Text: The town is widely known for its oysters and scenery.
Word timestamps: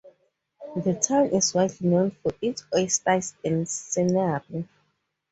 The 0.77 0.95
town 0.95 1.27
is 1.27 1.53
widely 1.53 1.87
known 1.87 2.09
for 2.09 2.33
its 2.41 2.63
oysters 2.75 3.35
and 3.45 3.69
scenery. 3.69 4.65